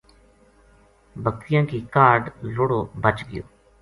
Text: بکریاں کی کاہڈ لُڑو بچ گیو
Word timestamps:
بکریاں 1.23 1.63
کی 1.69 1.79
کاہڈ 1.93 2.21
لُڑو 2.55 2.79
بچ 3.03 3.17
گیو 3.29 3.45